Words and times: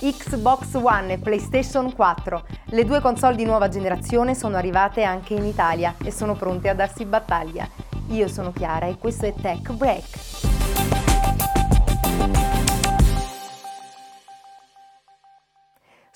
Xbox 0.00 0.74
One 0.74 1.14
e 1.14 1.18
PlayStation 1.18 1.92
4. 1.92 2.44
Le 2.66 2.84
due 2.84 3.00
console 3.00 3.34
di 3.34 3.44
nuova 3.44 3.68
generazione 3.68 4.36
sono 4.36 4.56
arrivate 4.56 5.02
anche 5.02 5.34
in 5.34 5.44
Italia 5.44 5.94
e 6.04 6.12
sono 6.12 6.34
pronte 6.34 6.68
a 6.68 6.74
darsi 6.74 7.04
battaglia. 7.04 7.68
Io 8.10 8.28
sono 8.28 8.52
Chiara 8.52 8.86
e 8.86 8.96
questo 8.96 9.26
è 9.26 9.34
Tech 9.34 9.72
Break. 9.72 10.04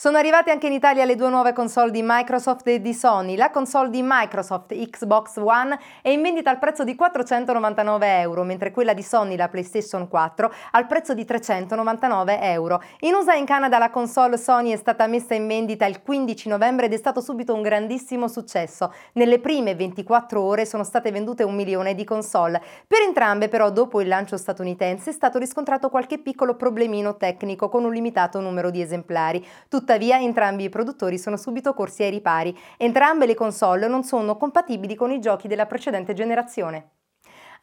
Sono 0.02 0.16
arrivate 0.16 0.50
anche 0.50 0.66
in 0.66 0.72
Italia 0.72 1.04
le 1.04 1.14
due 1.14 1.28
nuove 1.28 1.52
console 1.52 1.92
di 1.92 2.02
Microsoft 2.04 2.66
e 2.66 2.80
di 2.80 2.92
Sony. 2.92 3.36
La 3.36 3.50
console 3.50 3.88
di 3.88 4.00
Microsoft 4.02 4.74
Xbox 4.74 5.36
One 5.36 5.78
è 6.02 6.08
in 6.08 6.20
vendita 6.22 6.50
al 6.50 6.58
prezzo 6.58 6.82
di 6.82 6.96
499 6.96 8.18
euro, 8.18 8.42
mentre 8.42 8.72
quella 8.72 8.94
di 8.94 9.02
Sony, 9.04 9.36
la 9.36 9.48
PlayStation 9.48 10.08
4, 10.08 10.52
al 10.72 10.88
prezzo 10.88 11.14
di 11.14 11.24
399 11.24 12.40
euro. 12.40 12.82
In 13.02 13.14
USA 13.14 13.34
e 13.34 13.38
in 13.38 13.44
Canada 13.44 13.78
la 13.78 13.90
console 13.90 14.38
Sony 14.38 14.72
è 14.72 14.76
stata 14.76 15.06
messa 15.06 15.34
in 15.34 15.46
vendita 15.46 15.86
il 15.86 16.02
15 16.02 16.48
novembre 16.48 16.86
ed 16.86 16.94
è 16.94 16.96
stato 16.96 17.20
subito 17.20 17.54
un 17.54 17.62
grandissimo 17.62 18.26
successo. 18.26 18.92
Nelle 19.12 19.38
prime 19.38 19.76
24 19.76 20.42
ore 20.42 20.66
sono 20.66 20.82
state 20.82 21.12
vendute 21.12 21.44
un 21.44 21.54
milione 21.54 21.94
di 21.94 22.02
console. 22.02 22.60
Per 22.88 23.02
entrambe 23.02 23.48
però 23.48 23.70
dopo 23.70 24.00
il 24.00 24.08
lancio 24.08 24.36
statunitense 24.36 25.10
è 25.10 25.12
stato 25.12 25.38
riscontrato 25.38 25.90
qualche 25.90 26.18
piccolo 26.18 26.56
problemino 26.56 27.16
tecnico 27.16 27.68
con 27.68 27.84
un 27.84 27.92
limitato 27.92 28.40
numero 28.40 28.70
di 28.70 28.82
esemplari. 28.82 29.46
Tuttavia 29.68 29.90
Tuttavia 29.92 30.18
entrambi 30.18 30.64
i 30.64 30.68
produttori 30.70 31.18
sono 31.18 31.36
subito 31.36 31.74
corsi 31.74 32.02
ai 32.02 32.08
ripari. 32.08 32.58
Entrambe 32.78 33.26
le 33.26 33.34
console 33.34 33.88
non 33.88 34.04
sono 34.04 34.38
compatibili 34.38 34.94
con 34.94 35.10
i 35.10 35.20
giochi 35.20 35.48
della 35.48 35.66
precedente 35.66 36.14
generazione. 36.14 37.01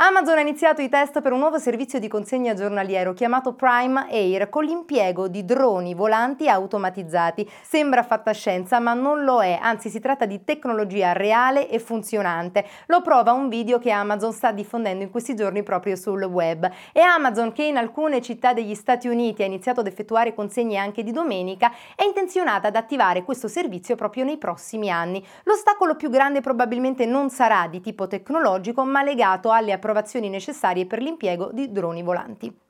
Amazon 0.02 0.38
ha 0.38 0.40
iniziato 0.40 0.82
i 0.82 0.88
test 0.88 1.20
per 1.20 1.34
un 1.34 1.40
nuovo 1.40 1.58
servizio 1.58 2.00
di 2.00 2.08
consegna 2.08 2.54
giornaliero 2.54 3.12
chiamato 3.12 3.52
Prime 3.52 4.08
Air 4.10 4.48
con 4.48 4.64
l'impiego 4.64 5.28
di 5.28 5.44
droni 5.44 5.94
volanti 5.94 6.48
automatizzati. 6.48 7.46
Sembra 7.62 8.02
fantascienza, 8.04 8.80
ma 8.80 8.94
non 8.94 9.26
lo 9.26 9.44
è, 9.44 9.60
anzi 9.62 9.90
si 9.90 10.00
tratta 10.00 10.26
di 10.26 10.46
tecnologia 10.46 11.12
reale 11.12 11.68
e 11.68 11.80
funzionante. 11.80 12.66
Lo 12.86 13.02
prova 13.02 13.34
un 13.34 13.50
video 13.50 13.78
che 13.78 13.92
Amazon 13.92 14.32
sta 14.32 14.54
diffondendo 14.54 15.04
in 15.04 15.12
questi 15.12 15.36
giorni 15.36 15.64
proprio 15.64 15.98
sul 15.98 16.24
web. 16.24 16.72
E 16.94 17.02
Amazon, 17.02 17.52
che 17.52 17.64
in 17.66 17.76
alcune 17.76 18.22
città 18.22 18.54
degli 18.54 18.76
Stati 18.76 19.10
Uniti 19.10 19.44
ha 19.44 19.48
iniziato 19.48 19.82
ad 19.82 19.88
effettuare 19.88 20.34
consegne 20.34 20.78
anche 20.78 21.04
di 21.04 21.12
domenica, 21.12 21.74
è 21.98 22.06
intenzionata 22.06 22.70
ad 22.70 22.78
attivare 22.78 23.26
questo 23.26 23.50
servizio 23.50 23.96
proprio 23.96 24.24
nei 24.24 24.38
prossimi 24.38 24.90
anni. 24.90 25.22
L'ostacolo 25.44 25.98
più 25.98 26.10
grande 26.10 26.40
probabilmente 26.40 27.06
non 27.06 27.30
sarà 27.30 27.68
di 27.68 27.82
tipo 27.82 28.08
tecnologico, 28.08 28.86
ma 28.86 29.04
legato 29.04 29.52
alle 29.52 29.74
approvazioni 29.74 29.88
approvazioni 29.90 30.30
necessarie 30.30 30.86
per 30.86 31.02
l'impiego 31.02 31.50
di 31.52 31.72
droni 31.72 32.04
volanti. 32.04 32.69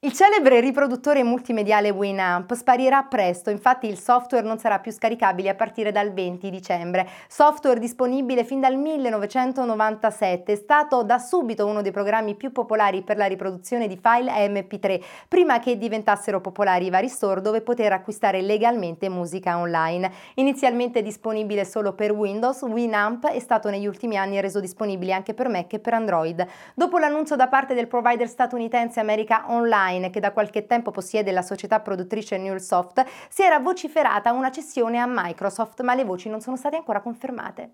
Il 0.00 0.12
celebre 0.12 0.60
riproduttore 0.60 1.24
multimediale 1.24 1.90
Winamp 1.90 2.54
sparirà 2.54 3.02
presto, 3.02 3.50
infatti 3.50 3.88
il 3.88 3.98
software 3.98 4.46
non 4.46 4.56
sarà 4.56 4.78
più 4.78 4.92
scaricabile 4.92 5.48
a 5.48 5.56
partire 5.56 5.90
dal 5.90 6.12
20 6.12 6.50
dicembre. 6.50 7.08
Software 7.26 7.80
disponibile 7.80 8.44
fin 8.44 8.60
dal 8.60 8.76
1997, 8.76 10.52
è 10.52 10.54
stato 10.54 11.02
da 11.02 11.18
subito 11.18 11.66
uno 11.66 11.82
dei 11.82 11.90
programmi 11.90 12.36
più 12.36 12.52
popolari 12.52 13.02
per 13.02 13.16
la 13.16 13.26
riproduzione 13.26 13.88
di 13.88 13.98
file 14.00 14.30
MP3, 14.46 15.02
prima 15.26 15.58
che 15.58 15.76
diventassero 15.76 16.40
popolari 16.40 16.84
i 16.86 16.90
vari 16.90 17.08
store 17.08 17.40
dove 17.40 17.60
poter 17.60 17.92
acquistare 17.92 18.40
legalmente 18.40 19.08
musica 19.08 19.58
online. 19.58 20.12
Inizialmente 20.34 21.02
disponibile 21.02 21.64
solo 21.64 21.94
per 21.94 22.12
Windows, 22.12 22.62
Winamp 22.62 23.26
è 23.26 23.40
stato 23.40 23.68
negli 23.68 23.86
ultimi 23.88 24.16
anni 24.16 24.40
reso 24.40 24.60
disponibile 24.60 25.12
anche 25.12 25.34
per 25.34 25.48
Mac 25.48 25.72
e 25.72 25.80
per 25.80 25.94
Android. 25.94 26.46
Dopo 26.76 26.98
l'annuncio 26.98 27.34
da 27.34 27.48
parte 27.48 27.74
del 27.74 27.88
provider 27.88 28.28
statunitense 28.28 29.00
America 29.00 29.46
Online, 29.48 29.86
Online, 29.88 30.10
che 30.10 30.20
da 30.20 30.32
qualche 30.32 30.66
tempo 30.66 30.90
possiede 30.90 31.32
la 31.32 31.42
società 31.42 31.80
produttrice 31.80 32.36
Newsoft, 32.36 33.04
si 33.30 33.42
era 33.42 33.58
vociferata 33.58 34.32
una 34.32 34.50
cessione 34.50 34.98
a 34.98 35.06
Microsoft, 35.08 35.82
ma 35.82 35.94
le 35.94 36.04
voci 36.04 36.28
non 36.28 36.40
sono 36.40 36.56
state 36.56 36.76
ancora 36.76 37.00
confermate. 37.00 37.70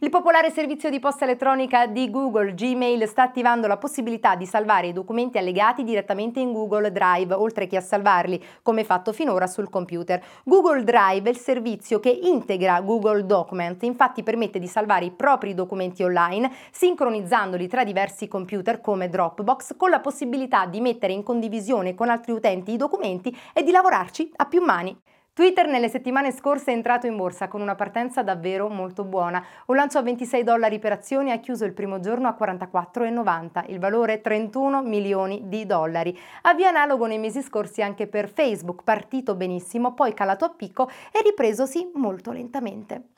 Il 0.00 0.10
popolare 0.10 0.50
servizio 0.50 0.90
di 0.90 1.00
posta 1.00 1.24
elettronica 1.24 1.86
di 1.86 2.08
Google, 2.08 2.54
Gmail, 2.54 3.08
sta 3.08 3.22
attivando 3.22 3.66
la 3.66 3.78
possibilità 3.78 4.36
di 4.36 4.46
salvare 4.46 4.86
i 4.86 4.92
documenti 4.92 5.38
allegati 5.38 5.82
direttamente 5.82 6.38
in 6.38 6.52
Google 6.52 6.92
Drive, 6.92 7.34
oltre 7.34 7.66
che 7.66 7.76
a 7.76 7.80
salvarli, 7.80 8.40
come 8.62 8.84
fatto 8.84 9.12
finora 9.12 9.48
sul 9.48 9.68
computer. 9.68 10.22
Google 10.44 10.84
Drive 10.84 11.28
è 11.28 11.32
il 11.32 11.38
servizio 11.38 11.98
che 11.98 12.10
integra 12.10 12.80
Google 12.80 13.26
Document, 13.26 13.82
infatti 13.82 14.22
permette 14.22 14.60
di 14.60 14.68
salvare 14.68 15.06
i 15.06 15.10
propri 15.10 15.54
documenti 15.54 16.04
online, 16.04 16.52
sincronizzandoli 16.70 17.66
tra 17.66 17.82
diversi 17.82 18.28
computer 18.28 18.80
come 18.80 19.08
Dropbox, 19.08 19.76
con 19.76 19.90
la 19.90 20.00
possibilità 20.00 20.66
di 20.66 20.80
mettere 20.80 21.12
in 21.12 21.24
condivisione 21.24 21.94
con 21.94 22.08
altri 22.08 22.32
utenti 22.32 22.72
i 22.72 22.76
documenti 22.76 23.36
e 23.52 23.64
di 23.64 23.72
lavorarci 23.72 24.30
a 24.36 24.44
più 24.44 24.62
mani. 24.62 24.96
Twitter 25.38 25.68
nelle 25.68 25.88
settimane 25.88 26.32
scorse 26.32 26.72
è 26.72 26.74
entrato 26.74 27.06
in 27.06 27.14
borsa 27.14 27.46
con 27.46 27.60
una 27.60 27.76
partenza 27.76 28.24
davvero 28.24 28.68
molto 28.68 29.04
buona. 29.04 29.40
Un 29.66 29.76
lancio 29.76 29.98
a 29.98 30.02
26 30.02 30.42
dollari 30.42 30.80
per 30.80 30.90
azione 30.90 31.30
ha 31.30 31.38
chiuso 31.38 31.64
il 31.64 31.74
primo 31.74 32.00
giorno 32.00 32.26
a 32.26 32.36
44,90, 32.36 33.70
il 33.70 33.78
valore 33.78 34.20
31 34.20 34.82
milioni 34.82 35.42
di 35.44 35.64
dollari. 35.64 36.18
Avvio 36.42 36.66
analogo 36.66 37.06
nei 37.06 37.18
mesi 37.18 37.40
scorsi 37.40 37.82
anche 37.82 38.08
per 38.08 38.28
Facebook, 38.28 38.82
partito 38.82 39.36
benissimo, 39.36 39.94
poi 39.94 40.12
calato 40.12 40.44
a 40.44 40.50
picco 40.50 40.88
e 41.12 41.22
ripresosi 41.22 41.88
molto 41.94 42.32
lentamente. 42.32 43.17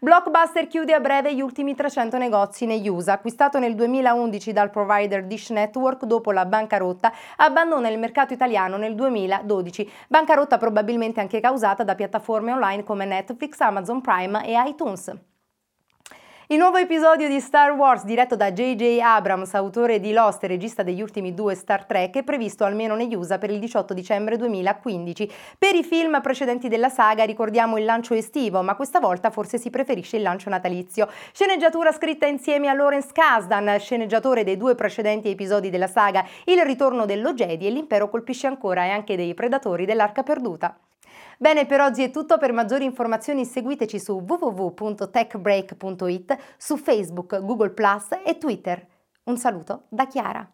Blockbuster 0.00 0.68
chiude 0.68 0.94
a 0.94 1.00
breve 1.00 1.34
gli 1.34 1.40
ultimi 1.40 1.74
300 1.74 2.18
negozi 2.18 2.66
negli 2.66 2.86
USA. 2.86 3.14
Acquistato 3.14 3.58
nel 3.58 3.74
2011 3.74 4.52
dal 4.52 4.70
provider 4.70 5.24
Dish 5.24 5.50
Network 5.50 6.04
dopo 6.04 6.30
la 6.30 6.46
bancarotta, 6.46 7.12
abbandona 7.38 7.88
il 7.88 7.98
mercato 7.98 8.32
italiano 8.32 8.76
nel 8.76 8.94
2012. 8.94 9.90
Bancarotta 10.06 10.56
probabilmente 10.56 11.18
anche 11.18 11.40
causata 11.40 11.82
da 11.82 11.96
piattaforme 11.96 12.52
online 12.52 12.84
come 12.84 13.06
Netflix, 13.06 13.58
Amazon 13.58 14.00
Prime 14.00 14.46
e 14.46 14.54
iTunes. 14.68 15.12
Il 16.50 16.56
nuovo 16.56 16.78
episodio 16.78 17.28
di 17.28 17.40
Star 17.40 17.72
Wars, 17.72 18.06
diretto 18.06 18.34
da 18.34 18.50
J.J. 18.50 19.00
Abrams, 19.02 19.52
autore 19.52 20.00
di 20.00 20.12
Lost 20.12 20.44
e 20.44 20.46
regista 20.46 20.82
degli 20.82 21.02
ultimi 21.02 21.34
due 21.34 21.54
Star 21.54 21.84
Trek, 21.84 22.16
è 22.16 22.22
previsto 22.22 22.64
almeno 22.64 22.94
negli 22.94 23.14
USA 23.14 23.36
per 23.36 23.50
il 23.50 23.58
18 23.58 23.92
dicembre 23.92 24.38
2015. 24.38 25.30
Per 25.58 25.74
i 25.74 25.84
film 25.84 26.18
precedenti 26.22 26.68
della 26.68 26.88
saga 26.88 27.24
ricordiamo 27.24 27.76
il 27.76 27.84
lancio 27.84 28.14
estivo, 28.14 28.62
ma 28.62 28.76
questa 28.76 28.98
volta 28.98 29.28
forse 29.28 29.58
si 29.58 29.68
preferisce 29.68 30.16
il 30.16 30.22
lancio 30.22 30.48
natalizio. 30.48 31.10
Sceneggiatura 31.34 31.92
scritta 31.92 32.24
insieme 32.24 32.68
a 32.68 32.72
Lawrence 32.72 33.10
Kasdan, 33.12 33.78
sceneggiatore 33.78 34.42
dei 34.42 34.56
due 34.56 34.74
precedenti 34.74 35.28
episodi 35.28 35.68
della 35.68 35.86
saga 35.86 36.24
Il 36.44 36.62
ritorno 36.62 37.04
dello 37.04 37.34
Jedi 37.34 37.66
e 37.66 37.70
l'impero 37.70 38.08
colpisce 38.08 38.46
ancora 38.46 38.86
e 38.86 38.88
anche 38.88 39.16
dei 39.16 39.34
predatori 39.34 39.84
dell'arca 39.84 40.22
perduta. 40.22 40.74
Bene, 41.38 41.66
per 41.66 41.80
oggi 41.80 42.02
è 42.02 42.10
tutto. 42.10 42.38
Per 42.38 42.52
maggiori 42.52 42.84
informazioni 42.84 43.44
seguiteci 43.44 43.98
su 43.98 44.24
www.techbreak.it, 44.26 46.36
su 46.56 46.76
Facebook, 46.76 47.40
Google 47.40 47.70
Plus 47.70 48.08
e 48.24 48.38
Twitter. 48.38 48.86
Un 49.24 49.36
saluto 49.36 49.86
da 49.88 50.06
Chiara. 50.06 50.48